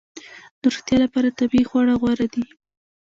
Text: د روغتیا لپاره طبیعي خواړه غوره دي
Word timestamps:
د 0.59 0.63
روغتیا 0.73 0.97
لپاره 1.05 1.35
طبیعي 1.39 1.65
خواړه 1.69 1.93
غوره 2.01 2.27
دي 2.33 2.43